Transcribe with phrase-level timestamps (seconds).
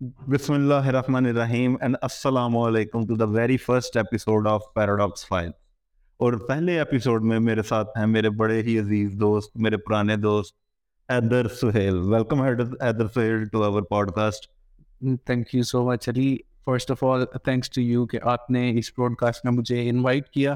[0.00, 5.50] بسم اللہ الرحمن الرحیم اینڈ السلام علیکم to the very first episode of paradox file
[6.20, 10.54] اور پہلے ایپیسوڈ میں میرے ساتھ ہیں میرے بڑے ہی عزیز دوست، میرے پرانے دوست
[11.08, 11.98] Haider Sohail.
[12.06, 13.82] Welcome Haider Sohail to our
[14.14, 14.50] podcast
[15.26, 18.94] thank you so much Ali first of all thanks to you کہ آپ نے اس
[18.94, 20.54] پوڈ کاسٹ میں مجھے انوائٹ کیا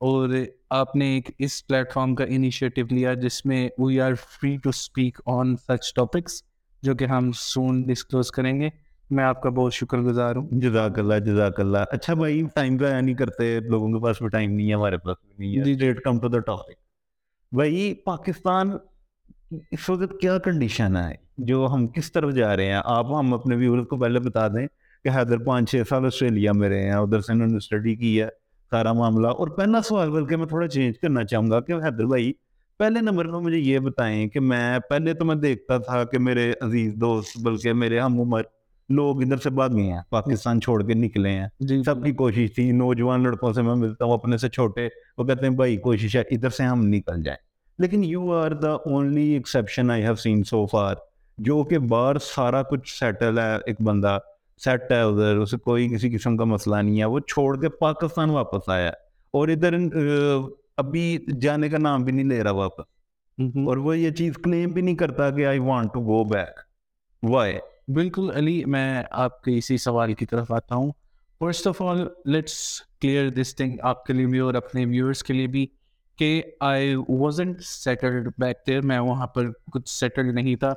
[0.00, 0.34] اور
[0.72, 4.68] آپ نے ایک اس پلیٹ فارم کا انیشیٹو لیا جس میں we are free to
[4.70, 6.42] speak on such topics
[6.82, 8.68] جو کہ ہم سون ڈسکلوز کریں گے۔
[9.10, 13.00] میں آپ کا بہت شکر گزار ہوں۔ جزاک اللہ جزاک اللہ۔ اچھا بھائی ٹائم کا
[13.00, 16.18] نہیں کرتے لوگوں کے پاس بھی ٹائم نہیں ہے ہمارے پاس بھی نہیں ہے۔ کم
[16.18, 16.70] ٹو دا ٹاپک
[17.52, 18.70] بھائی پاکستان
[19.70, 23.56] اس وقت کیا کنڈیشن ہے؟ جو ہم کس طرف جا رہے ہیں؟ آپ ہم اپنے
[23.56, 24.66] ویورز کو پہلے بتا دیں
[25.04, 28.22] کہ حیدر پانچ چھ سال آسٹریلیا میں رہے ہیں ادھر سے انہوں نے اسٹڈی کی
[28.22, 28.28] ہے
[28.70, 32.32] سارا معاملہ۔ اور پہلا سوال بلکہ میں تھوڑا چینج کرنا چاہوں گا کہ حیدر بھائی
[32.80, 36.52] پہلے نمبر پہ مجھے یہ بتائیں کہ میں پہلے تو میں دیکھتا تھا کہ میرے
[36.60, 38.42] عزیز دوست بلکہ میرے ہم عمر
[38.88, 42.70] لوگ ادھر سے بھاگ گئے ہیں پاکستان چھوڑ کے نکلے ہیں سب کی کوشش تھی
[42.72, 46.20] نوجوان لڑکوں سے میں ملتا ہوں اپنے سے چھوٹے وہ کہتے ہیں بھائی کوشش ہے
[46.30, 47.38] ادھر سے ہم نکل جائیں
[47.78, 50.94] لیکن you are the only exception I have seen so far
[51.38, 54.18] جو کہ باہر سارا کچھ سیٹل ہے ایک بندہ
[54.64, 58.30] سیٹ ہے ادھر اسے کوئی کسی قسم کا مسئلہ نہیں ہے وہ چھوڑ کے پاکستان
[58.30, 58.90] واپس آیا
[59.34, 59.74] اور ادھر
[60.76, 62.80] ابھی جانے کا نام بھی نہیں لے رہا واپس
[63.38, 66.60] اور وہ یہ چیز کلیم بھی نہیں کرتا کہ I want to go back
[67.22, 70.92] why بالکل علی میں آپ کے اسی سوال کی طرف آتا ہوں۔
[71.38, 75.32] First of all let's clear this thing آپ کے لیے بھی اور اپنے ویورس کے
[75.34, 75.66] لیے بھی
[76.18, 80.74] کہ I wasn't settled back there میں وہاں پر کچھ سیٹلڈ نہیں تھا۔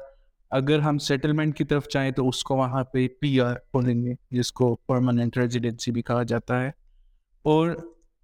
[0.52, 4.14] اگر ہم سیٹلمنٹ کی طرف چاہیں تو اس کو وہاں پہ پی آر بولیں گے
[4.32, 6.72] جس کو پرماننٹ ریزیڈنسی بھی کہا جاتا ہے۔
[7.44, 7.70] اور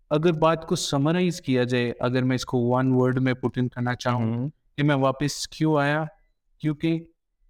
[0.10, 3.68] اگر بات کو سمرائز کیا جائے اگر میں اس کو ون ورڈ میں پٹ ان
[3.68, 6.06] کرنا چاہوں کہ میں واپس کیوں آیا؟
[6.60, 7.00] کیونکہ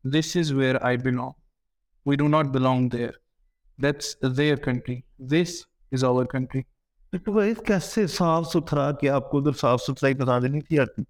[0.04, 1.32] this is where I belong
[2.06, 3.10] we do not belong there
[3.82, 5.62] that's their country this
[5.92, 6.62] is our country
[7.66, 11.02] کیسے صاف ستھرا کہ آپ کو ادھر صاف ستھرائی پسند نہیں تھی آتی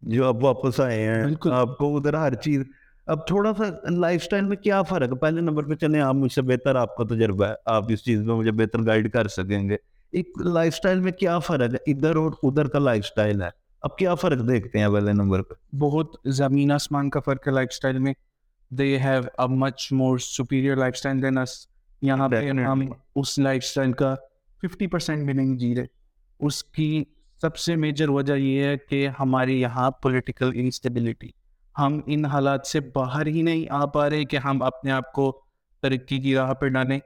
[0.00, 2.62] جو آپ واپس آئے ہیں آپ کو ادھر ہر چیز۔
[3.06, 6.32] اب تھوڑا سا لائف اسٹائل میں کیا فرق ہے؟ پہلے نمبر پہ چلیں آپ مجھ
[6.32, 9.68] سے بہتر آپ کا تجربہ ہے۔ آپ اس چیز میں مجھے بہتر گائیڈ کر سکیں
[9.68, 9.76] گے۔
[10.12, 13.48] ایک لائف اسٹائل میں کیا فرق ہے؟ ادھر اور ادھر کا لائف اسٹائل ہے۔
[13.82, 17.68] اب کیا فرق دیکھتے ہیں پہلے نمبر پہ؟ بہت زمین آسمان کا فرق ہے لائف
[17.70, 18.12] اسٹائل میں۔
[18.70, 21.66] They have a much more superior life style than اس
[22.02, 22.82] یہاں پہ ہم
[23.16, 24.14] اس لائف اسٹائل کا
[24.62, 25.86] ففٹی پرسینٹ بھی نہیں جی رہے
[26.40, 27.04] اس کی
[27.40, 31.28] سب سے میجر وجہ یہ ہے کہ ہمارے یہاں پولیٹیکل انسٹیبلٹی
[31.78, 35.40] ہم ان حالات سے باہر ہی نہیں آ پا رہے کہ ہم اپنے آپ کو
[35.82, 36.98] ترقی کی راہ پہ ڈالیں۔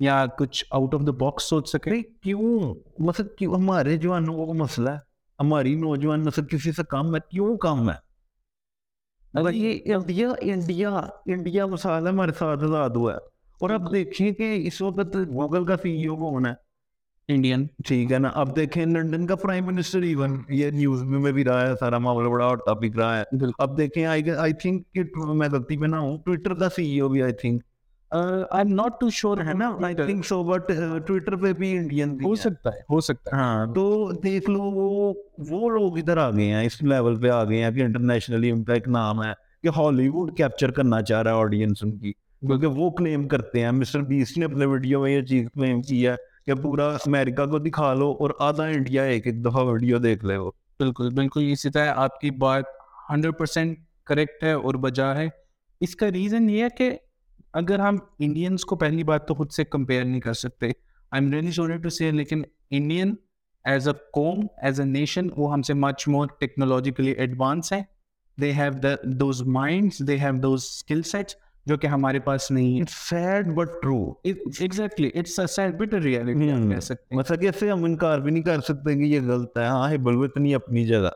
[0.00, 4.90] یا کچھ آؤٹ آف دا باکس سوچ سکیں کیوں؟ مطلب کیوں؟ ہمارے جوانوں کو مسئلہ
[4.90, 4.98] ہے۔
[5.40, 8.06] ہماری نوجوان نسل کسی سے کم ہے؟ کیوں کم ہے؟
[9.52, 10.90] یہ انڈیا انڈیا
[11.26, 13.18] انڈیا مسائل ہمارے ساتھ آزاد ہوا ہے۔
[13.60, 16.52] اور اب دیکھیں کہ اس وقت گوگل کا سی ای او کون ہے؟
[17.28, 21.44] انڈین ٹھیک ہے نا اب دیکھیں لنڈن کا پرائم منسٹر ایون یہ نیوز میں بھی
[21.44, 23.22] رہا ہے سارا معاملہ بڑا اور ٹاپک رہا ہے۔
[23.58, 27.22] اب دیکھیں آئی تھنک میں غلطی پہ نہ ہوں ٹویٹر کا سی ای او بھی
[27.22, 27.62] I think
[28.10, 29.70] I not too sure ہے نا?
[29.84, 30.72] I think so but
[31.06, 35.12] Twitter پہ بھی انڈین ہو سکتا ہے ہو سکتا ہے۔ ہاں تو دیکھ لو وہ
[35.38, 38.64] وہ لوگ ادھر آ گئے ہیں اس لیول پہ آ گئے ہیں کہ انٹرنیشنلی ان
[38.64, 42.12] کا ایک نام ہے کہ ہالی ووڈ کیپچر کرنا چاہ رہا ہے آڈینس ان کی۔
[42.40, 46.06] کیونکہ وہ کلیم کرتے ہیں مسٹر بیس نے اپنے ویڈیو میں یہ چیز کلیم کی
[46.06, 46.14] ہے
[46.46, 50.36] کہ پورا امریکہ کو دکھا لو اور آدھا انڈیا ایک ایک دفعہ ویڈیو دیکھ لے
[50.36, 52.64] وہ۔ بالکل بالکل اسی طرح آپ کی بات
[53.10, 55.28] ہنڈریڈ پرسینٹ کریکٹ ہے اور بجا ہے۔
[55.80, 56.90] اس کا ریزن یہ ہے کہ
[57.52, 60.66] اگر ہم انڈینس کو پہلی بات تو خود سے کمپیئر نہیں کر سکتے۔
[61.10, 63.14] I am really sorry to see لیکن انڈین
[63.64, 67.82] ایز اے قوم ایز اے نیشن وہ ہم سے مچ مور ٹیکنالوجیکلی ایڈوانس ہیں۔
[68.40, 71.34] They have the those minds they have those skill sets
[71.66, 76.74] جو کہ ہمارے پاس نہیں ہے sad but true exactly it's a sad but reality
[76.74, 79.66] کہہ سکتے ہیں۔ مطلب کہ ہم انکار بھی نہیں کر سکتے کہ یہ غلط ہے۔
[79.66, 81.08] ہاں ہے بلو اتنی اپنی جگہ۔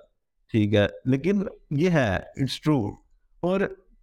[0.50, 2.90] ٹھیک ہے۔ لیکن یہ ہے اٹس ٹرو
[3.40, 3.60] اور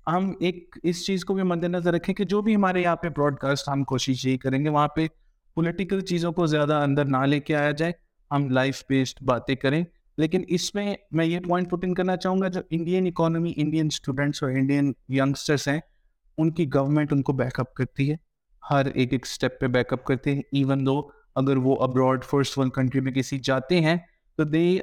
[0.07, 3.09] ہم ایک اس چیز کو بھی مد نظر رکھیں کہ جو بھی ہمارے یہاں پہ
[3.09, 5.07] براڈ کاسٹ ہم کوشش یہی کریں گے، وہاں پہ
[5.55, 7.91] پولیٹیکل چیزوں کو زیادہ اندر نہ لے کے آیا جائے،
[8.31, 9.83] ہم لائف بیسڈ باتیں کریں۔
[10.17, 14.43] لیکن اس میں میں یہ پوائنٹ پوٹنگ کرنا چاہوں گا، جو انڈین اکانومی انڈین اسٹوڈنٹس
[14.43, 15.79] اور انڈین ینگسٹرس ہیں،
[16.37, 18.15] ان کی گورنمنٹ ان کو بیک اپ کرتی ہے۔
[18.69, 21.01] ہر ایک ایک اسٹیپ پہ بیک اپ کرتے ہیں۔ ایون دو
[21.35, 23.95] اگر وہ ابراڈ فرسٹ ورلڈ کنٹری میں کسی جاتے ہیں،
[24.37, 24.77] تو they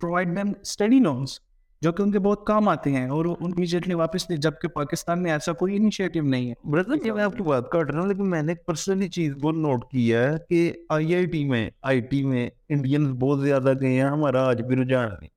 [0.00, 1.38] provide them study loans
[1.82, 5.32] جو کہ ان کے بہت کام آتے ہیں اور امیجیٹلی واپس نہیں جبکہ پاکستان میں
[5.32, 8.30] ایسا کوئی انیشیٹو نہیں ہے۔ برادر یہ میں آپ کی بات کر رہا ہوں لیکن
[8.30, 12.00] میں نے ایک پرسنلی چیز کو نوٹ کیا ہے کہ آئی آئی ٹی میں آئی
[12.00, 15.30] ٹی میں انڈین بہت زیادہ گئے ہیں ہمارا آج بھی رجحان نہیں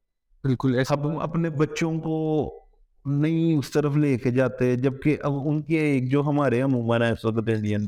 [0.44, 2.48] بالکل ہم اپنے بچوں کو
[3.06, 7.26] نہیں اس طرف لے کے جاتے جبکہ اب ان کے ایک جو ہمارے عموماً اس
[7.26, 7.88] وقت انڈین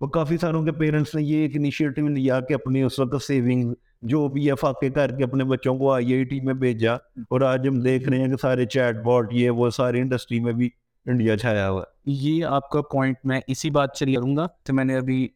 [0.00, 3.72] وہ کافی ساروں کے پیرنٹس نے یہ ایک انیشیٹو لیا کہ اپنی اس وقت سیونگ
[4.02, 7.40] جو بھی ہے فاقے کر کے اپنے بچوں کو آئی آئی ٹی میں بھیجا اور
[7.40, 10.68] آج ہم دیکھ رہے ہیں کہ سارے چیٹ باٹ یہ وہ ساری انڈسٹری میں بھی
[11.06, 14.74] انڈیا چھایا ہوا ہے۔ یہ آپ کا پوائنٹ میں اسی بات سے کروں گا تو
[14.74, 15.28] میں نے ابھی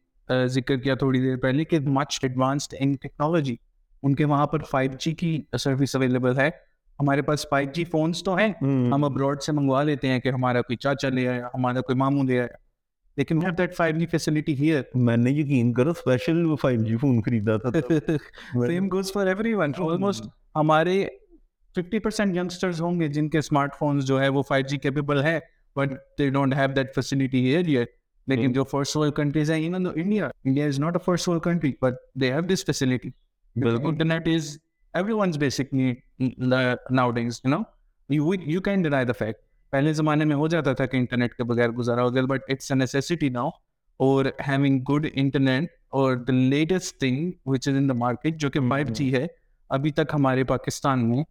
[0.45, 3.55] ذکر کیا تھوڑی دیر پہلے کہ مچ ایڈوانسڈ ان ٹیکنالوجی
[4.03, 6.49] ان کے وہاں پر فائیو جی کی سروس اویلیبل ہے۔
[6.99, 8.51] ہمارے پاس فائیو جی فونس تو ہیں۔
[8.91, 12.23] ہم ابراڈ سے منگوا لیتے ہیں کہ ہمارا کوئی چاچا لے آیا ہمارا کوئی ماموں
[12.23, 12.47] لے آیا۔
[13.17, 17.21] لیکن have that five G facility here میں نے یقین کرو اسپیشل فائیو جی فون
[17.21, 17.71] خریدا تھا
[18.67, 20.25] same goes for everyone almost
[20.55, 21.05] ہمارے
[21.75, 25.23] ففٹی پرسینٹ ینگسٹرز ہوں گے جن کے اسمارٹ فونس جو ہے وہ فائیو جی کیپیبل
[25.23, 25.39] ہے
[25.75, 27.89] but they don't have that facility here yet
[28.27, 31.71] لیکن جو فرسٹ ورلڈ کنٹریز ہیں even India India is not a first world country
[31.81, 33.09] but they have this facility
[33.55, 34.57] internet is
[34.93, 35.37] every ones
[37.11, 40.97] nowadays you know you can deny the fact پہلے زمانے میں ہو جاتا تھا کہ
[40.97, 43.49] internet کے بغیر گزارا ہو گیا but it's a necessity now
[43.99, 48.59] اور ہیونگ گڈ انٹرنیٹ اور the latest thing which is in the market جو کہ
[48.69, 49.25] فائیو جی ہے
[49.69, 51.23] ابھی تک ہمارے پاکستان میں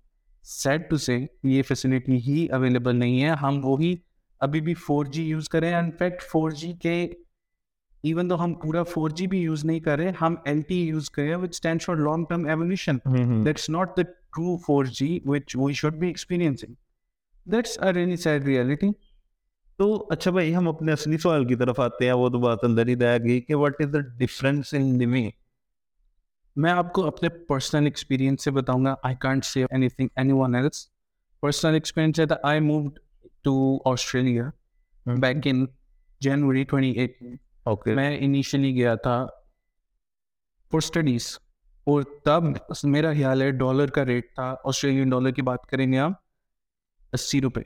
[0.44, 3.94] سیٹ ٹو سے یہ فیسلٹی ہی اویلیبل نہیں ہے۔ ہم وہی
[4.40, 7.02] ابھی بھی فور جی یوز کریں۔ انفیکٹ فور جی کے
[8.04, 11.10] ایون تو ہم پورا فور جی بھی یوز نہیں کر رہے ہم ایل ٹی یوز
[11.10, 12.98] کریں which stand for long term evolution
[13.44, 16.74] that's not the true four G which we should be experiencing
[17.46, 18.90] that's really sad reality
[19.78, 22.86] تو اچھا بھائی ہم اپنے اصلی سوال کی طرف آتے ہیں وہ تو بات اندر
[22.86, 25.30] ہی رہ گئی کہ what is the difference in living
[26.56, 30.86] میں آپ کو اپنے پرسنل ایکسپیرینس سے بتاؤں گا I can't see anything anyone else
[31.42, 32.98] personal experience ہے I moved
[33.42, 34.48] to Australia
[35.06, 35.64] back in
[36.20, 39.24] January twenty eighteen okay میں انیشلی گیا تھا
[40.72, 41.26] فور اسٹڈیز
[41.86, 42.42] اور تب
[42.84, 46.25] میرا خیال ہے ڈالر کا ریٹ تھا آسٹریلین ڈالر کی بات کریں گے آپ
[47.12, 47.60] اسی روپے۔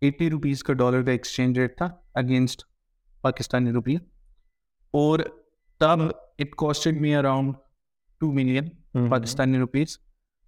[0.00, 2.62] ایٹی روپیز کا ڈالر کا ایکسچینج ریٹ تھا اگینسٹ
[3.20, 3.96] پاکستانی روپیے
[4.90, 5.18] اور
[5.78, 5.98] تب
[6.38, 7.54] it costed me around
[8.20, 8.68] two million
[9.08, 9.98] Pakistani rupees.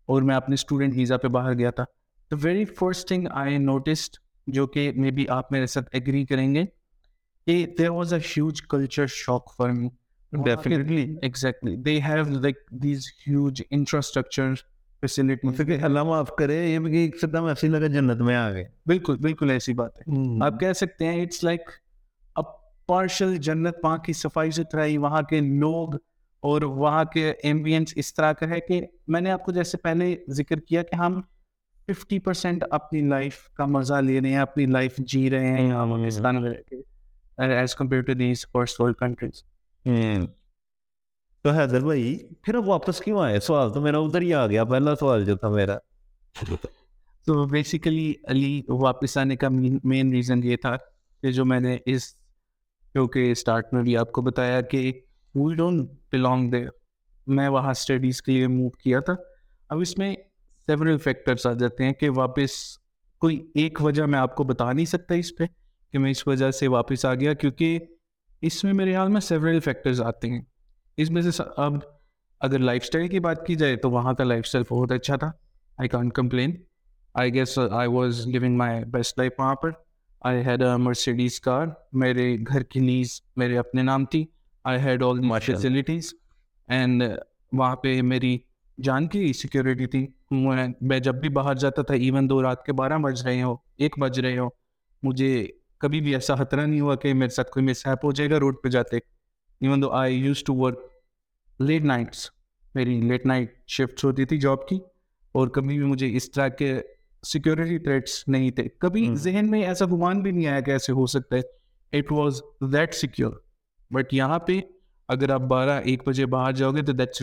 [0.06, 1.84] اور میں اپنے اسٹوڈنٹ ویزا پہ باہر گیا تھا۔
[2.30, 4.16] The very first thing I noticed
[4.46, 6.64] جو کہ مے بی آپ میرے ساتھ ایگری کریں گے
[7.46, 9.88] کہ there was a huge culture shock for me
[10.32, 14.52] definitely exactly they have like these huge infrastructure
[15.06, 18.64] facility اللہ معاف کرے یہ بھی ایک سے دم ایسی لگا جنت میں آ گئے
[18.86, 21.60] بالکل بالکل ایسی بات ہے۔ آپ کہہ سکتے ہیں اٹس لائک
[22.86, 25.94] پارشل جنت وہاں کی صفائی ستھرائی وہاں کے لوگ
[26.42, 30.16] اور وہاں کے ایمبینس اس طرح کا ہے کہ میں نے آپ کو جیسے پہلے
[30.30, 31.20] ذکر کیا کہ ہم
[31.88, 35.72] ففٹی پرسینٹ اپنی لائف کا مزہ لے رہے ہیں اپنی لائف جی رہے ہیں۔
[37.38, 39.44] As compare to these first world countries
[41.44, 44.62] تو حیدر بھائی پھر اب واپس کیوں آئے سوال تو میرا ادھر ہی آ گیا
[44.64, 45.76] پہلا سوال جو تھا میرا
[47.26, 49.48] تو بیسیکلی علی واپس آنے کا
[49.84, 50.76] مین ریزن یہ تھا
[51.22, 52.04] کہ جو میں نے اس
[52.94, 54.80] شو کے اسٹارٹ میں بھی آپ کو بتایا کہ
[55.34, 56.64] وی ڈونٹ بلانگ دے
[57.26, 59.14] میں وہاں اسٹڈیز کے لیے موو کیا تھا
[59.70, 60.14] اب اس میں
[60.68, 62.56] سیورل فیکٹرس آ جاتے ہیں کہ واپس
[63.22, 65.44] کوئی ایک وجہ میں آپ کو بتا نہیں سکتا اس پہ
[65.94, 67.78] کہ میں اس وجہ سے واپس آ گیا کیونکہ
[68.42, 70.53] اس میں میرے خیال میں سیورل فیکٹرز آتے ہیں
[70.96, 71.72] اس میں سے اب
[72.40, 75.30] اگر لائف اسٹائل کی بات کی جائے تو وہاں کا لائف اسٹائل بہت اچھا تھا۔
[75.78, 76.54] I can't complain
[77.14, 79.70] I guess I was living my best life وہاں پر۔
[80.20, 84.24] آئی ہیڈ اے مرسیڈیز کار میرے گھر کی نیز میرے اپنے نام تھی۔
[84.64, 86.14] I had all my facilities
[86.68, 87.02] and
[87.52, 88.38] وہاں پہ میری
[88.82, 90.06] جان کی سیکورٹی تھی۔
[90.80, 93.98] میں جب بھی باہر جاتا تھا ایون دو رات کے بارہ بج رہے ہو ایک
[93.98, 94.48] بج رہے ہو
[95.02, 95.46] مجھے
[95.78, 98.38] کبھی بھی ایسا خطرہ نہیں ہوا کہ میرے ساتھ کوئی مس ہیپ ہو جائے گا
[98.40, 98.98] روڈ پہ جاتے۔
[99.60, 100.78] Even though I use to work
[101.60, 102.30] late nights
[102.74, 104.78] میری لیٹ نائٹ شفٹس ہوتی تھی جاب کی
[105.32, 106.80] اور کبھی بھی مجھے اس طرح کے
[107.22, 111.06] سیکورٹی تھریٹس نہیں تھے۔ کبھی ذہن میں ایسا گمان بھی نہیں آیا کہ ایسے ہو
[111.06, 111.40] سکتا ہے۔
[111.98, 112.40] It was
[112.72, 113.32] that secure
[113.90, 114.60] but یہاں پہ
[115.08, 117.22] اگر آپ بارہ ایک بجے باہر جاؤ گے تو that's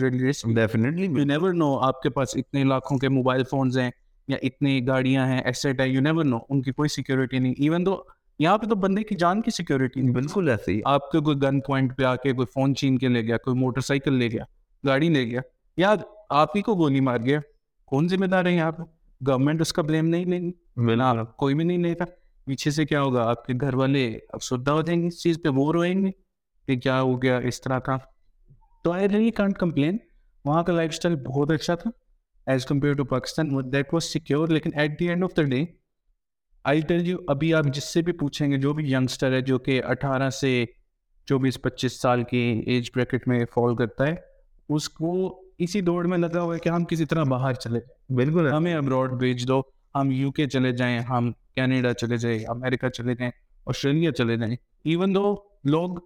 [0.54, 3.90] definitely you never know آپ کے پاس اتنے لاکھوں کے موبائل فونز ہیں
[4.28, 7.86] یا اتنی گاڑیاں ہیں ایسیٹ ہے یو نیور نو ان کی کوئی سیکورٹی نہیں۔ ایون
[7.86, 8.02] دو
[8.42, 11.36] یہاں پہ تو بندے کی جان کی سیکورٹی نہیں بالکل ایسے ہی۔ آپ کے کوئی
[11.42, 14.28] گن پوائنٹ پہ آ کے کوئی فون چھین کے لے گیا کوئی موٹر سائیکل لے
[14.28, 14.44] گیا
[14.86, 15.40] گاڑی لے گیا۔
[15.76, 15.94] یا
[16.30, 17.40] آپ ہی کو گولی مار گیا۔
[17.86, 18.82] کون ذمہ دار ہے یہاں پہ؟
[19.28, 20.52] گورنمنٹ اس کا بلیم نہیں لیں گی۔
[21.36, 22.04] کوئی بھی نہیں لے گا۔
[22.44, 25.38] پیچھے سے کیا ہوگا؟ آپ کے گھر والے اب سدھا ہو جائیں گے اس چیز
[25.44, 26.10] پہ وہ روئیں گے
[26.66, 27.96] کہ کیا ہو گیا اس طرح کا
[28.84, 29.96] تو آئی ریلی کانٹ کمپلین
[30.44, 31.90] وہاں کا لائف اسٹائل بہت اچھا تھا۔
[32.46, 35.64] As compare to Pakistan that was secure لیکن at the end of the day
[36.64, 39.58] I tell you ابھی آپ جس سے بھی پوچھیں گے جو بھی ینگسٹر ہے جو
[39.58, 40.64] کہ اٹھارہ سے
[41.28, 44.14] چوبیس پچیس سال کی ایج بریکٹ میں فال کرتا ہے
[44.68, 45.12] اس کو
[45.58, 47.80] اسی دوڑ میں لگا ہوا ہے کہ ہم کسی طرح باہر چلے
[48.14, 49.60] بالکل ہمیں ابراڈ بھیج دو
[49.94, 53.30] ہم یو کے چلے جائیں ہم کینیڈا چلے جائیں امریکہ چلے جائیں
[53.66, 54.54] آسٹریلیا چلے جائیں
[54.84, 55.98] ایون دو لوگ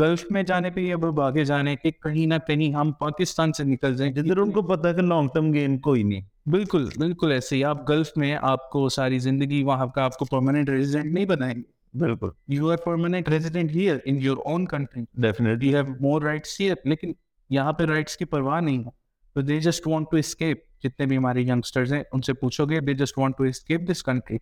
[0.00, 3.64] گلف میں جانے پہ یہ اب آگے جانے کہ کہیں نہ کہیں ہم پاکستان سے
[3.64, 7.56] نکل جائیں۔ جدھر ان کو پتا کہ لانگ ٹرم گین کوئی نہیں۔ بالکل بالکل ایسے
[7.56, 11.24] ہی۔ آپ گلف میں آپ کو ساری زندگی وہاں کا آپ کو پرماننٹ ریزیڈنٹ نہیں
[11.24, 15.94] بنائیں گے۔ بالکل۔ You are permanent resident here in your own country definitely you have
[16.00, 17.12] more rights here لیکن
[17.50, 18.90] یہاں پہ رائٹس کی پرواہ نہیں ہے۔
[19.34, 22.80] تو they just want to escape جتنے بھی ہمارے ینگسٹرز ہیں ان سے پوچھو گے
[22.80, 24.38] they just want to escape this country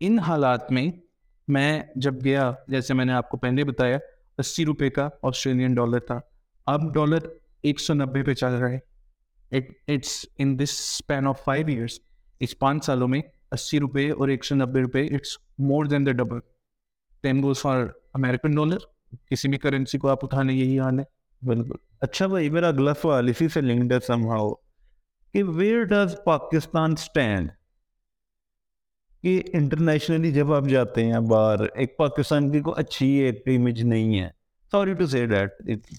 [0.00, 0.90] ان حالات میں
[1.48, 3.98] میں جب گیا جیسے میں نے آپ کو پہلے بتایا
[4.38, 6.20] اسی روپے کا آسٹریلین ڈالر تھا۔
[6.66, 7.18] اب ڈالر
[7.62, 8.90] ایک سو نبے پہ چل رہا ہے۔
[9.88, 12.00] It's in this span of five years
[12.40, 13.22] اس پانچ سالوں میں
[13.52, 16.38] اسی روپے اور ایک سو نبے روپے it's more than the double
[17.22, 18.76] ten goes for American dollar
[19.30, 21.04] کسی بھی کرنسی کو آپ اٹھانے، یہی حال ہے۔
[21.46, 24.52] بالکل۔ اچھا بھائی، میرا اگلا سوال اسی سے لنکڈ ہے سم ہاؤ
[25.32, 27.48] کہ ویئر ڈز پاکستان اسٹینڈ
[29.22, 34.20] کہ انٹرنیشنلی جب آپ جاتے ہیں باہر ایک پاکستان کی کوئی اچھی ایک امیج نہیں
[34.20, 34.28] ہے۔
[34.70, 35.50] Sorry to say that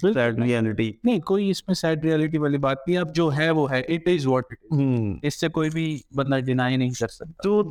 [0.02, 3.72] sad reality نہیں۔ کوئی اس میں سیڈ ریالٹی والی بات نہیں۔ اب جو ہے وہ
[3.72, 4.44] ہے اٹ از واٹ
[5.24, 7.64] اس سے کوئی بھی بندہ ڈینائی نہیں کر سکتا۔ تو